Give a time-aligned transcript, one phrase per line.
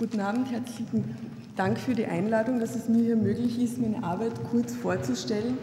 [0.00, 1.14] Guten Abend, herzlichen
[1.56, 5.58] Dank für die Einladung, dass es mir hier möglich ist, meine Arbeit kurz vorzustellen.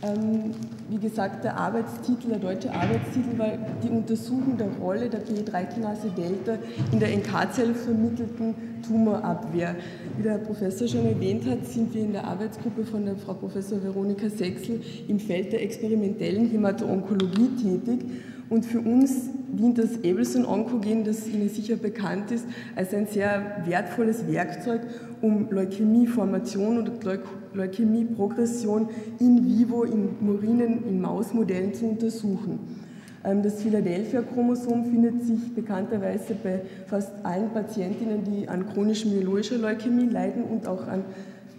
[0.00, 0.52] Ähm,
[0.88, 6.56] wie gesagt, der Arbeitstitel, der deutsche Arbeitstitel war die Untersuchung der Rolle der P3-Kinase Delta
[6.92, 8.54] in der NK-Zell vermittelten
[8.86, 9.76] Tumorabwehr.
[10.16, 13.34] Wie der Herr Professor schon erwähnt hat, sind wir in der Arbeitsgruppe von der Frau
[13.34, 18.00] Professor Veronika Sechsel im Feld der experimentellen Hämato-Onkologie tätig
[18.50, 22.44] und für uns dient das Abelson-Onkogen, das Ihnen sicher bekannt ist,
[22.76, 24.82] als ein sehr wertvolles Werkzeug,
[25.22, 26.92] um Leukämieformation oder
[27.54, 28.88] Leukämieprogression
[29.20, 32.58] in vivo in Murinen, in Mausmodellen zu untersuchen.
[33.24, 40.44] Ähm, das Philadelphia-Chromosom findet sich bekannterweise bei fast allen Patientinnen, die an chronisch-myeloischer Leukämie leiden
[40.44, 41.04] und auch an,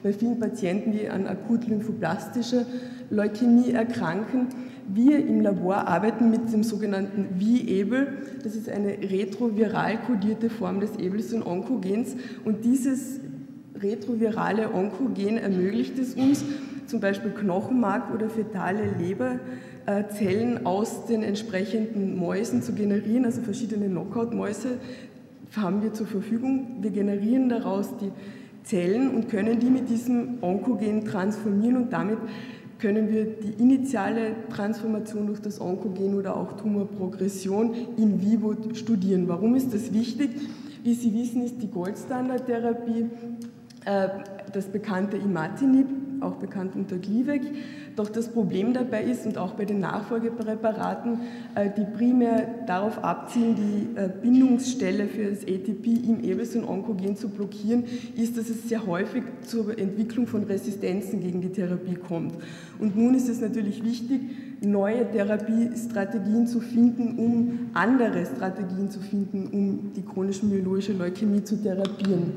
[0.04, 2.65] bei vielen Patienten, die an akut lymphoblastischer
[3.09, 4.49] Leukämie erkranken.
[4.88, 8.07] Wir im Labor arbeiten mit dem sogenannten V-Able.
[8.43, 12.16] Das ist eine retroviral kodierte Form des Abelson-Onkogens.
[12.43, 13.20] Und dieses
[13.81, 16.45] retrovirale Onkogen ermöglicht es uns,
[16.85, 24.77] zum Beispiel Knochenmark oder fetale Leberzellen aus den entsprechenden Mäusen zu generieren, also verschiedene Knockout-Mäuse
[25.55, 26.77] haben wir zur Verfügung.
[26.82, 28.12] Wir generieren daraus die
[28.63, 32.17] Zellen und können die mit diesem Onkogen transformieren und damit
[32.79, 39.27] können wir die initiale Transformation durch das Onkogen oder auch Tumorprogression in vivo studieren.
[39.27, 40.32] Warum ist das wichtig?
[40.84, 43.09] Wie Sie wissen, ist die Goldstandardtherapie
[43.85, 44.07] äh,
[44.51, 45.88] das bekannte Imatinib,
[46.21, 47.41] auch bekannt unter Glivec.
[47.96, 51.20] Doch das Problem dabei ist, und auch bei den Nachfolgepräparaten,
[51.55, 57.85] äh, die primär darauf abzielen, die äh, Bindungsstelle für das ATP im Ebeson-Onkogen zu blockieren,
[58.18, 62.34] ist, dass es sehr häufig zur Entwicklung von Resistenzen gegen die Therapie kommt.
[62.79, 64.22] Und nun ist es natürlich wichtig,
[64.62, 71.56] neue Therapiestrategien zu finden, um andere Strategien zu finden, um die chronische myeloische Leukämie zu
[71.62, 72.34] therapieren.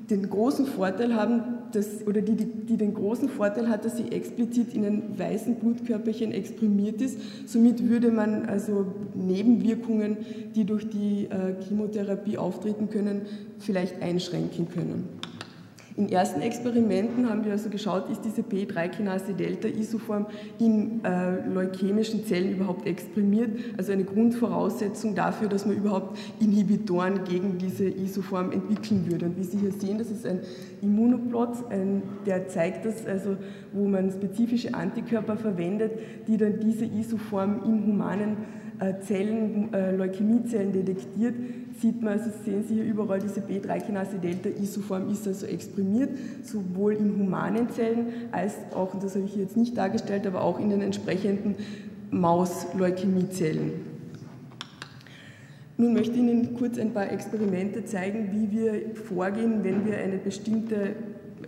[0.08, 1.42] den großen Vorteil haben,
[1.74, 5.56] dass, oder die, die, die, den großen Vorteil hat, dass sie explizit in den weißen
[5.56, 7.18] Blutkörperchen exprimiert ist.
[7.46, 10.18] Somit würde man also Nebenwirkungen,
[10.54, 13.22] die durch die äh, Chemotherapie auftreten können,
[13.58, 15.08] vielleicht einschränken können.
[15.96, 20.26] In ersten Experimenten haben wir also geschaut, ist diese P3-Kinase-Delta-Isoform
[20.58, 27.58] in äh, leukämischen Zellen überhaupt exprimiert, also eine Grundvoraussetzung dafür, dass man überhaupt Inhibitoren gegen
[27.58, 29.26] diese Isoform entwickeln würde.
[29.26, 30.40] Und wie Sie hier sehen, das ist ein
[30.80, 33.36] Immunoplot, ein, der zeigt das, also,
[33.72, 35.92] wo man spezifische Antikörper verwendet,
[36.26, 38.36] die dann diese Isoform in humanen
[38.78, 41.34] äh, Zellen, äh, Leukämiezellen detektiert,
[41.82, 46.10] sieht man, also sehen Sie hier überall diese B3-Kinase-Delta-Isoform ist also exprimiert,
[46.44, 50.60] sowohl in humanen Zellen als auch, und das habe ich jetzt nicht dargestellt, aber auch
[50.60, 51.56] in den entsprechenden
[52.12, 53.72] Maus-Leukämiezellen.
[55.76, 60.18] Nun möchte ich Ihnen kurz ein paar Experimente zeigen, wie wir vorgehen, wenn wir eine
[60.18, 60.94] bestimmte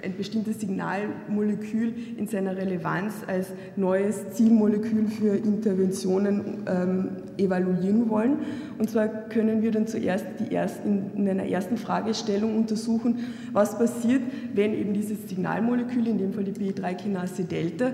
[0.02, 7.08] ein bestimmtes Signalmolekül in seiner Relevanz als neues Zielmolekül für Interventionen ähm,
[7.38, 8.38] evaluieren wollen.
[8.78, 13.18] Und zwar können wir dann zuerst ersten, in einer ersten Fragestellung untersuchen,
[13.52, 14.22] was passiert,
[14.54, 17.92] wenn eben dieses Signalmolekül, in dem Fall die P3-Kinase Delta,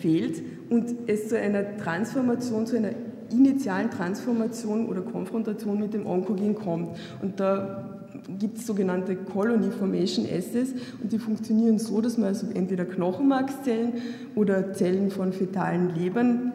[0.00, 2.90] fehlt und es zu einer Transformation, zu einer
[3.30, 6.96] initialen Transformation oder Konfrontation mit dem Onkogen kommt.
[7.22, 7.96] Und da
[8.38, 13.94] gibt es sogenannte Colony Formation Assays und die funktionieren so, dass man also entweder Knochenmarkszellen
[14.34, 16.45] oder Zellen von fetalen Lebern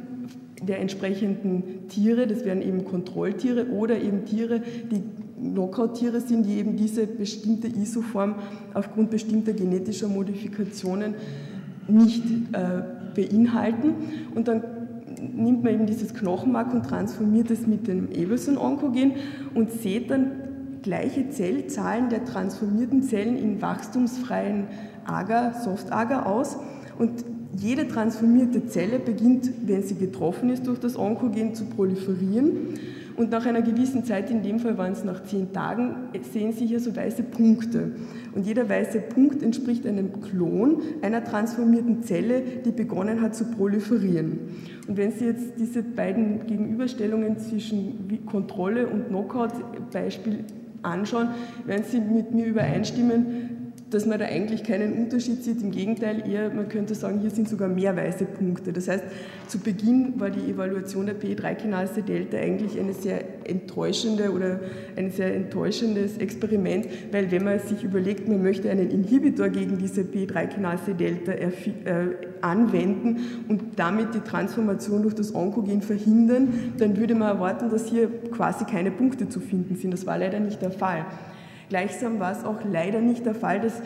[0.61, 4.61] der entsprechenden Tiere, das wären eben Kontrolltiere oder eben Tiere,
[4.91, 5.01] die
[5.41, 8.35] Knockout-Tiere sind, die eben diese bestimmte Isoform
[8.73, 11.15] aufgrund bestimmter genetischer Modifikationen
[11.87, 12.23] nicht
[12.53, 12.83] äh,
[13.15, 13.93] beinhalten.
[14.35, 14.63] Und dann
[15.35, 19.13] nimmt man eben dieses Knochenmark und transformiert es mit dem Abelson-Onkogen
[19.53, 20.31] und sieht dann
[20.83, 24.67] gleiche Zellzahlen der transformierten Zellen in wachstumsfreien
[25.05, 26.57] Agar, Soft-Agar aus
[26.97, 27.25] und
[27.57, 32.79] jede transformierte Zelle beginnt, wenn sie getroffen ist durch das Onkogen, zu proliferieren.
[33.17, 35.95] Und nach einer gewissen Zeit, in dem Fall waren es nach zehn Tagen,
[36.31, 37.91] sehen Sie hier so weiße Punkte.
[38.33, 44.39] Und jeder weiße Punkt entspricht einem Klon einer transformierten Zelle, die begonnen hat zu proliferieren.
[44.87, 50.45] Und wenn Sie jetzt diese beiden Gegenüberstellungen zwischen Kontrolle und Knockout-Beispiel
[50.81, 51.29] anschauen,
[51.65, 53.60] werden Sie mit mir übereinstimmen,
[53.91, 55.61] dass man da eigentlich keinen Unterschied sieht.
[55.61, 58.71] Im Gegenteil, eher, man könnte sagen, hier sind sogar mehr weiße Punkte.
[58.71, 59.03] Das heißt,
[59.47, 64.61] zu Beginn war die Evaluation der P3-Kinase Delta eigentlich eine sehr enttäuschende oder
[64.95, 70.01] ein sehr enttäuschendes Experiment, weil wenn man sich überlegt, man möchte einen Inhibitor gegen diese
[70.01, 71.51] P3-Kinase Delta äh,
[72.39, 78.09] anwenden und damit die Transformation durch das Onkogen verhindern, dann würde man erwarten, dass hier
[78.31, 79.91] quasi keine Punkte zu finden sind.
[79.91, 81.05] Das war leider nicht der Fall.
[81.71, 83.81] Gleichsam war es auch leider nicht der Fall, dass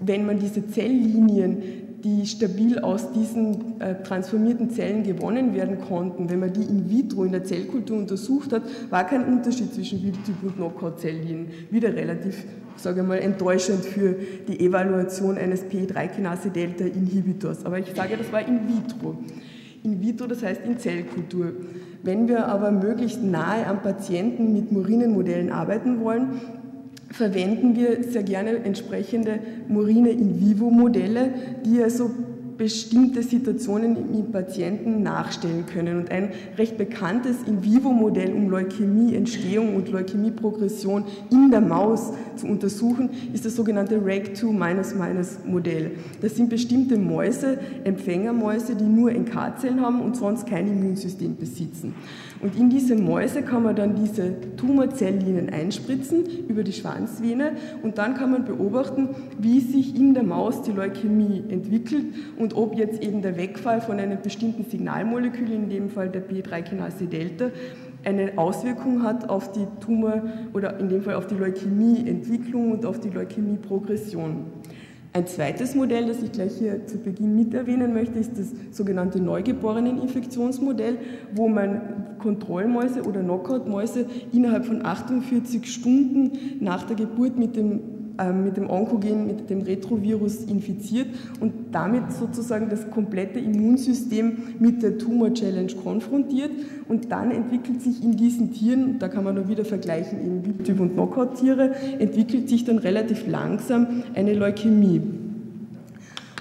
[0.00, 1.62] wenn man diese Zelllinien,
[2.02, 7.22] die stabil aus diesen äh, transformierten Zellen gewonnen werden konnten, wenn man die in vitro
[7.22, 11.46] in der Zellkultur untersucht hat, war kein Unterschied zwischen Wildtyp und Knockout-Zelllinien.
[11.70, 12.44] Wieder relativ,
[12.74, 14.16] sage ich mal, enttäuschend für
[14.48, 17.64] die Evaluation eines P3-Kinase-Delta-Inhibitors.
[17.64, 19.16] Aber ich sage, das war in vitro.
[19.84, 21.52] In vitro, das heißt in Zellkultur.
[22.02, 26.40] Wenn wir aber möglichst nahe am Patienten mit Murinenmodellen arbeiten wollen,
[27.10, 29.38] verwenden wir sehr gerne entsprechende
[29.68, 31.30] Murine in vivo Modelle,
[31.64, 32.10] die also
[32.58, 35.98] bestimmte Situationen im Patienten nachstellen können.
[35.98, 43.46] Und ein recht bekanntes In-vivo-Modell, um Leukämieentstehung und Leukämieprogression in der Maus zu untersuchen, ist
[43.46, 45.92] das sogenannte RAG2-Modell.
[46.20, 51.94] Das sind bestimmte Mäuse, Empfängermäuse, die nur NK-Zellen haben und sonst kein Immunsystem besitzen.
[52.40, 57.52] Und in diese Mäuse kann man dann diese Tumorzelllinien einspritzen über die Schwanzvene
[57.82, 59.08] und dann kann man beobachten,
[59.38, 62.06] wie sich in der Maus die Leukämie entwickelt
[62.38, 67.06] und ob jetzt eben der Wegfall von einem bestimmten Signalmolekül, in dem Fall der P3-Kinase
[67.06, 67.50] Delta,
[68.04, 70.22] eine Auswirkung hat auf die Tumor-
[70.54, 74.46] oder in dem Fall auf die Leukämieentwicklung und auf die Leukämieprogression.
[75.14, 79.20] Ein zweites Modell, das ich gleich hier zu Beginn mit erwähnen möchte, ist das sogenannte
[79.20, 80.98] Neugeboreneninfektionsmodell,
[81.34, 87.97] wo man Kontrollmäuse oder Knockout-Mäuse innerhalb von 48 Stunden nach der Geburt mit dem
[88.32, 91.08] mit dem Onkogen, mit dem Retrovirus infiziert
[91.40, 96.50] und damit sozusagen das komplette Immunsystem mit der Tumor-Challenge konfrontiert
[96.88, 100.80] und dann entwickelt sich in diesen Tieren, da kann man nur wieder vergleichen, eben Wildtyp-
[100.80, 105.00] und Knockout-Tiere, entwickelt sich dann relativ langsam eine Leukämie.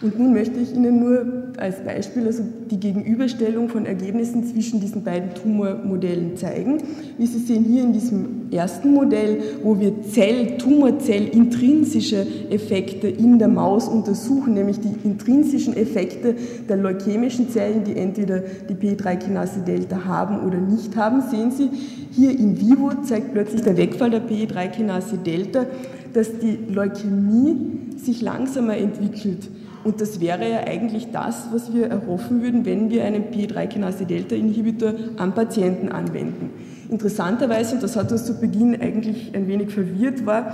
[0.02, 1.26] Und nun möchte ich Ihnen nur
[1.58, 6.78] als Beispiel also die Gegenüberstellung von Ergebnissen zwischen diesen beiden Tumormodellen zeigen.
[7.18, 13.48] Wie Sie sehen hier in diesem ersten Modell, wo wir Zell, Tumorzell-intrinsische Effekte in der
[13.48, 16.36] Maus untersuchen, nämlich die intrinsischen Effekte
[16.70, 21.70] der leukämischen Zellen, die entweder die P3-Kinase-Delta haben oder nicht haben, sehen Sie,
[22.12, 25.66] hier in vivo zeigt plötzlich der Wegfall der P3-Kinase-Delta,
[26.14, 27.56] dass die Leukämie
[27.98, 29.50] sich langsamer entwickelt
[29.88, 35.34] und das wäre ja eigentlich das, was wir erhoffen würden, wenn wir einen P3-Kinase-Delta-Inhibitor am
[35.34, 36.50] Patienten anwenden.
[36.90, 40.54] Interessanterweise, und das hat uns zu Beginn eigentlich ein wenig verwirrt, war,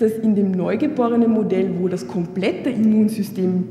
[0.00, 3.62] dass in dem neugeborenen Modell, wo das komplette Immunsystem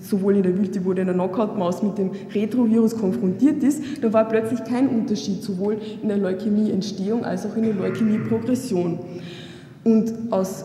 [0.00, 4.26] sowohl in der Wildtyp oder in der Knockout-Maus mit dem Retrovirus konfrontiert ist, da war
[4.28, 8.98] plötzlich kein Unterschied, sowohl in der Leukämieentstehung als auch in der Leukämieprogression.
[9.84, 10.64] Und aus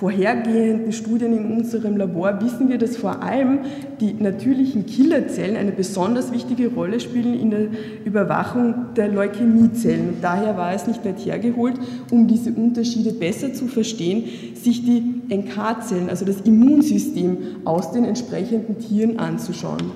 [0.00, 3.58] vorhergehenden Studien in unserem Labor wissen wir, dass vor allem
[4.00, 7.66] die natürlichen Killerzellen eine besonders wichtige Rolle spielen in der
[8.06, 10.16] Überwachung der Leukämiezellen.
[10.22, 11.74] Daher war es nicht weit hergeholt,
[12.10, 18.78] um diese Unterschiede besser zu verstehen, sich die NK-Zellen, also das Immunsystem aus den entsprechenden
[18.78, 19.92] Tieren anzuschauen.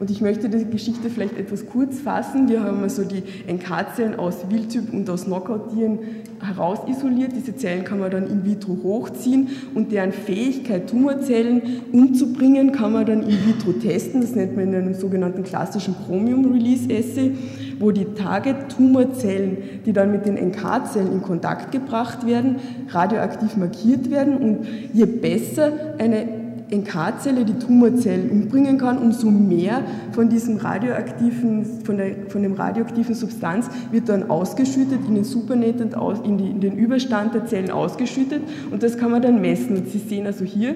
[0.00, 2.48] Und ich möchte die Geschichte vielleicht etwas kurz fassen.
[2.48, 5.98] Wir haben also die NK-Zellen aus Wildtyp und aus Knockout-Tieren
[6.40, 7.32] herausisoliert.
[7.36, 13.04] Diese Zellen kann man dann in vitro hochziehen und deren Fähigkeit, Tumorzellen umzubringen, kann man
[13.04, 14.22] dann in vitro testen.
[14.22, 17.32] Das nennt man in einem sogenannten klassischen Chromium-Release-Assay,
[17.78, 22.56] wo die Target-Tumorzellen, die dann mit den NK-Zellen in Kontakt gebracht werden,
[22.88, 24.38] radioaktiv markiert werden.
[24.38, 26.39] Und je besser eine
[26.70, 33.14] NK-Zelle die Tumorzellen umbringen kann, umso mehr von diesem radioaktiven, von, der, von dem radioaktiven
[33.14, 38.42] Substanz wird dann ausgeschüttet, in den Supernatant, in, die, in den Überstand der Zellen ausgeschüttet
[38.70, 39.84] und das kann man dann messen.
[39.86, 40.74] Sie sehen also hier,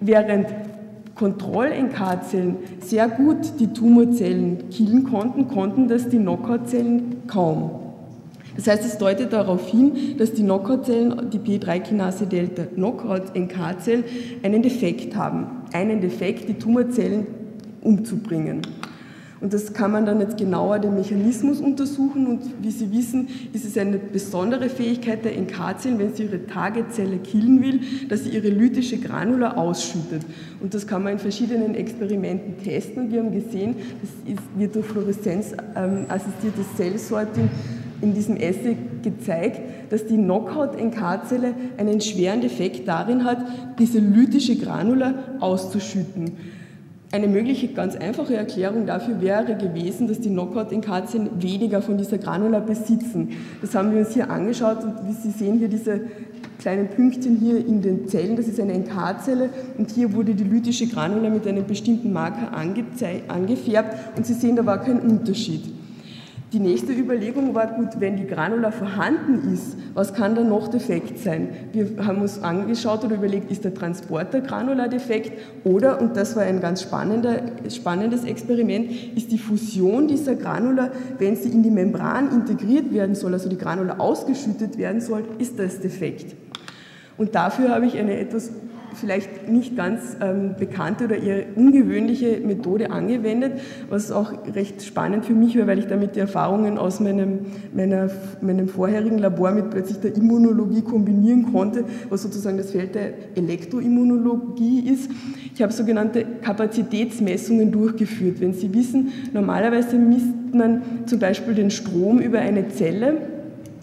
[0.00, 0.46] während
[1.14, 7.87] Kontroll-NK-Zellen sehr gut die Tumorzellen killen konnten, konnten das die Knockout-Zellen kaum.
[8.58, 14.02] Das heißt, es deutet darauf hin, dass die Knockout-Zellen, die P3-Kinase-Delta-Knockout-NK-Zellen,
[14.42, 15.62] einen Defekt haben.
[15.72, 17.28] Einen Defekt, die Tumorzellen
[17.82, 18.62] umzubringen.
[19.40, 23.64] Und das kann man dann jetzt genauer den Mechanismus untersuchen und wie Sie wissen, ist
[23.64, 28.48] es eine besondere Fähigkeit der NK-Zellen, wenn sie ihre Targetzelle killen will, dass sie ihre
[28.48, 30.22] lytische Granula ausschüttet.
[30.60, 34.10] Und das kann man in verschiedenen Experimenten testen und wir haben gesehen, das
[34.56, 37.48] wird durch Fluoreszenz ähm, assistiertes Zellsorting
[38.00, 43.38] in diesem Essay gezeigt, dass die Knockout-NK-Zelle einen schweren Defekt darin hat,
[43.78, 46.32] diese lytische Granula auszuschütten.
[47.10, 52.60] Eine mögliche, ganz einfache Erklärung dafür wäre gewesen, dass die Knockout-NK-Zellen weniger von dieser Granula
[52.60, 53.30] besitzen.
[53.62, 56.02] Das haben wir uns hier angeschaut und wie Sie sehen hier diese
[56.58, 60.86] kleinen Pünktchen hier in den Zellen, das ist eine NK-Zelle und hier wurde die lytische
[60.86, 65.77] Granula mit einem bestimmten Marker angefärbt und Sie sehen, da war kein Unterschied.
[66.50, 71.18] Die nächste Überlegung war, gut, wenn die Granula vorhanden ist, was kann da noch defekt
[71.18, 71.50] sein?
[71.74, 75.32] Wir haben uns angeschaut oder überlegt, ist der Transporter Granula defekt
[75.64, 81.50] oder, und das war ein ganz spannendes Experiment, ist die Fusion dieser Granula, wenn sie
[81.50, 86.34] in die Membran integriert werden soll, also die Granula ausgeschüttet werden soll, ist das defekt.
[87.18, 88.52] Und dafür habe ich eine etwas
[88.98, 95.32] vielleicht nicht ganz ähm, bekannte oder eher ungewöhnliche Methode angewendet, was auch recht spannend für
[95.32, 99.98] mich war, weil ich damit die Erfahrungen aus meinem, meiner, meinem vorherigen Labor mit plötzlich
[100.00, 105.10] der Immunologie kombinieren konnte, was sozusagen das Feld der Elektroimmunologie ist.
[105.54, 108.40] Ich habe sogenannte Kapazitätsmessungen durchgeführt.
[108.40, 113.37] Wenn Sie wissen, normalerweise misst man zum Beispiel den Strom über eine Zelle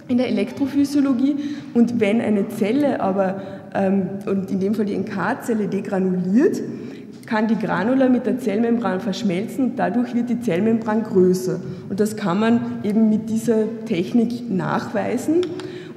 [0.08, 1.36] in der Elektrophysiologie
[1.74, 3.42] und wenn eine Zelle aber
[3.74, 6.62] ähm, und in dem Fall die NK-Zelle degranuliert,
[7.26, 11.60] kann die Granula mit der Zellmembran verschmelzen und dadurch wird die Zellmembran größer.
[11.90, 15.42] Und das kann man eben mit dieser Technik nachweisen.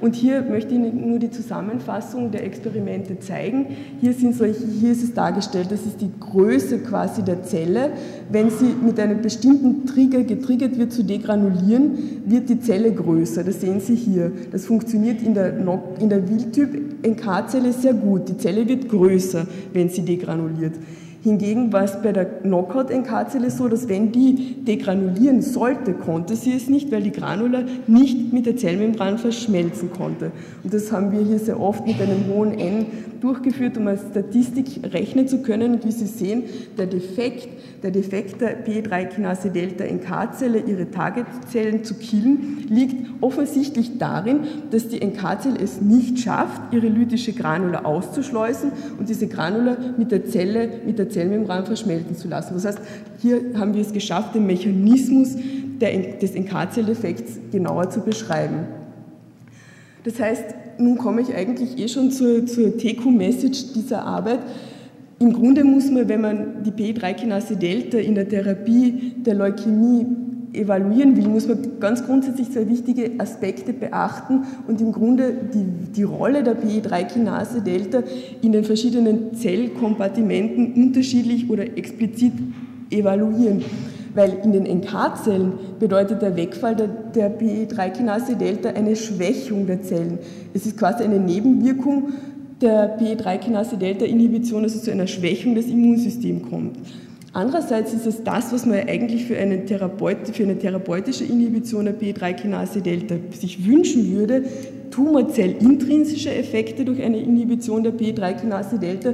[0.01, 3.67] Und hier möchte ich nur die Zusammenfassung der Experimente zeigen.
[3.99, 7.91] Hier, sind solche, hier ist es dargestellt, das ist die Größe quasi der Zelle.
[8.29, 13.43] Wenn sie mit einem bestimmten Trigger getriggert wird zu degranulieren, wird die Zelle größer.
[13.43, 14.31] Das sehen Sie hier.
[14.51, 18.29] Das funktioniert in der, in der Wildtyp-NK-Zelle sehr gut.
[18.29, 20.75] Die Zelle wird größer, wenn sie degranuliert.
[21.21, 26.69] Hingegen war es bei der Knockout-NK-Zelle so, dass wenn die degranulieren sollte, konnte sie es
[26.69, 30.31] nicht, weil die Granula nicht mit der Zellmembran verschmelzen konnte.
[30.63, 32.85] Und das haben wir hier sehr oft mit einem hohen N
[33.21, 35.73] durchgeführt, um als Statistik rechnen zu können.
[35.73, 36.43] Und wie Sie sehen,
[36.77, 37.49] der Defekt,
[37.83, 45.03] der Defekt der P3-Kinase Delta NK-Zelle, ihre Targetzellen zu killen, liegt offensichtlich darin, dass die
[45.05, 50.99] NK-Zelle es nicht schafft, ihre lytische Granula auszuschleusen und diese Granula mit der Zelle, mit
[50.99, 52.53] der Zellmembran verschmelzen zu lassen.
[52.53, 52.79] Das heißt,
[53.19, 55.35] hier haben wir es geschafft, den Mechanismus
[55.79, 58.67] des NK-Zelleffekts genauer zu beschreiben.
[60.03, 60.43] Das heißt,
[60.79, 64.39] nun komme ich eigentlich eh schon zur, zur TQ-Message dieser Arbeit.
[65.19, 70.05] Im Grunde muss man, wenn man die P3-Kinase Delta in der Therapie der Leukämie
[70.53, 76.03] evaluieren will, muss man ganz grundsätzlich zwei wichtige Aspekte beachten und im Grunde die, die
[76.03, 78.01] Rolle der PE3-Kinase Delta
[78.41, 82.33] in den verschiedenen Zellkompartimenten unterschiedlich oder explizit
[82.89, 83.63] evaluieren.
[84.15, 90.19] Weil in den NK-Zellen bedeutet der Wegfall der, der PE3-Kinase Delta eine Schwächung der Zellen.
[90.53, 92.13] Es ist quasi eine Nebenwirkung
[92.61, 96.77] der PE3-Kinase Delta-Inhibition, also zu einer Schwächung des Immunsystems kommt.
[97.31, 103.15] Andererseits ist es das, was man eigentlich für eine, für eine therapeutische Inhibition der P3-Kinase-Delta
[103.31, 104.43] sich wünschen würde,
[104.89, 109.13] Tumorzellintrinsische Effekte durch eine Inhibition der P3-Kinase-Delta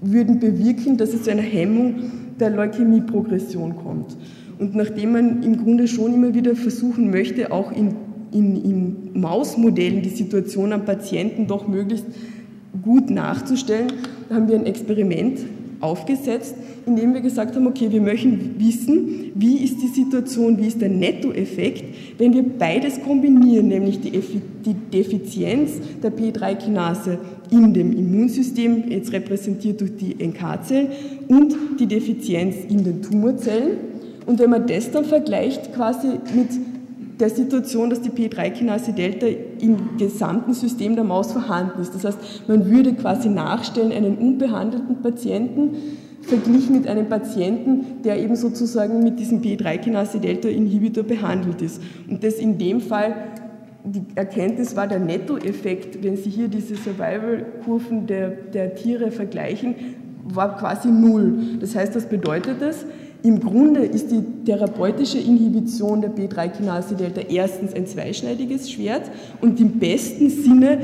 [0.00, 1.96] würden bewirken, dass es zu einer Hemmung
[2.40, 4.16] der Leukämieprogression kommt.
[4.58, 7.94] Und nachdem man im Grunde schon immer wieder versuchen möchte, auch in,
[8.32, 12.06] in, in Mausmodellen die Situation am Patienten doch möglichst
[12.82, 13.92] gut nachzustellen,
[14.30, 15.40] haben wir ein Experiment
[15.84, 16.54] aufgesetzt,
[16.86, 20.88] indem wir gesagt haben, okay, wir möchten wissen, wie ist die Situation, wie ist der
[20.88, 21.84] Nettoeffekt,
[22.18, 24.12] wenn wir beides kombinieren, nämlich die,
[24.92, 25.72] Defizienz
[26.02, 27.18] der P3-Kinase
[27.50, 30.88] in dem Immunsystem, jetzt repräsentiert durch die NK-Zellen,
[31.28, 33.76] und die Defizienz in den Tumorzellen.
[34.26, 36.48] Und wenn man das dann vergleicht quasi mit
[37.20, 39.26] der Situation, dass die P3-Kinase Delta
[39.60, 41.94] im gesamten System der Maus vorhanden ist.
[41.94, 42.18] Das heißt,
[42.48, 45.76] man würde quasi nachstellen einen unbehandelten Patienten,
[46.22, 51.80] verglichen mit einem Patienten, der eben sozusagen mit diesem P3-Kinase-Delta-Inhibitor behandelt ist.
[52.08, 53.14] Und das in dem Fall,
[53.84, 59.74] die Erkenntnis war der Nettoeffekt, wenn Sie hier diese Survival-Kurven der, der Tiere vergleichen,
[60.24, 61.58] war quasi null.
[61.60, 62.86] Das heißt, was bedeutet das?
[63.24, 70.28] Im Grunde ist die therapeutische Inhibition der B3-Kinase-Delta erstens ein zweischneidiges Schwert und im besten
[70.28, 70.78] Sinne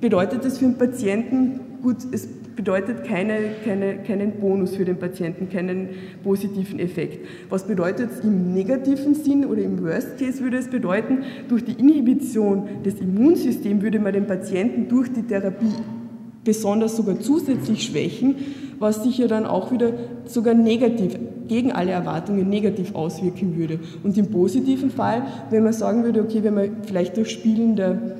[0.00, 5.50] bedeutet es für den Patienten, gut, es bedeutet keine, keine, keinen Bonus für den Patienten,
[5.50, 5.88] keinen
[6.22, 7.26] positiven Effekt.
[7.50, 11.72] Was bedeutet es im negativen Sinn oder im Worst Case würde es bedeuten, durch die
[11.72, 15.74] Inhibition des Immunsystems würde man den Patienten durch die Therapie
[16.44, 18.36] besonders sogar zusätzlich schwächen,
[18.78, 19.94] was sich ja dann auch wieder
[20.26, 21.18] sogar negativ,
[21.48, 23.78] gegen alle Erwartungen negativ auswirken würde.
[24.02, 28.16] Und im positiven Fall, wenn man sagen würde, okay, wenn man vielleicht durch Spielen der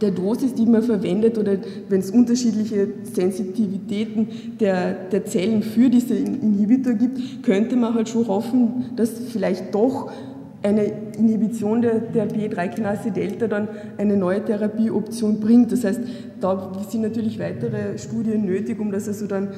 [0.00, 1.56] der Dosis, die man verwendet oder
[1.88, 4.28] wenn es unterschiedliche Sensitivitäten
[4.58, 10.10] der, der Zellen für diese Inhibitor gibt, könnte man halt schon hoffen, dass vielleicht doch
[10.62, 10.84] eine
[11.18, 13.68] Inhibition der, der P3-Kinase Delta dann
[13.98, 15.72] eine neue Therapieoption bringt.
[15.72, 16.00] Das heißt,
[16.40, 19.48] da sind natürlich weitere Studien nötig, um das also dann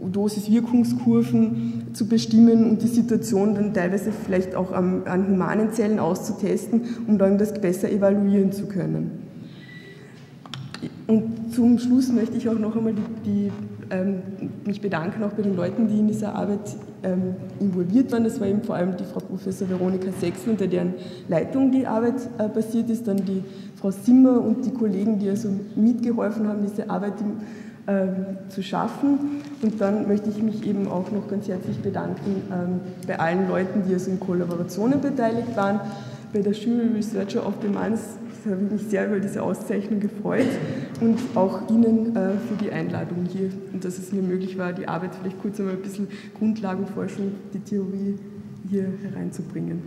[0.00, 6.82] Dosis-Wirkungskurven zu bestimmen und die Situation dann teilweise vielleicht auch an, an humanen Zellen auszutesten,
[7.06, 9.28] um dann das besser evaluieren zu können.
[11.06, 13.52] Und zum Schluss möchte ich auch noch einmal die, die,
[13.90, 14.16] ähm,
[14.66, 18.24] mich bedanken auch bei den Leuten, die in dieser Arbeit ähm, involviert waren.
[18.24, 20.94] Das war eben vor allem die Frau Professor Veronika Sechsel, unter deren
[21.28, 23.42] Leitung die Arbeit äh, passiert ist, dann die
[23.76, 27.38] Frau Simmer und die Kollegen, die also mitgeholfen haben, diese Arbeit ähm,
[28.50, 29.42] zu schaffen.
[29.62, 33.82] Und dann möchte ich mich eben auch noch ganz herzlich bedanken ähm, bei allen Leuten,
[33.88, 35.80] die also in Kollaborationen beteiligt waren,
[36.32, 38.00] bei der Jury Researcher of the Month
[38.44, 40.46] ich habe mich sehr über diese Auszeichnung gefreut
[41.00, 44.86] und auch Ihnen äh, für die Einladung hier und dass es mir möglich war, die
[44.86, 48.16] Arbeit vielleicht kurz einmal ein bisschen Grundlagenforschung, die Theorie
[48.70, 49.82] hier hereinzubringen.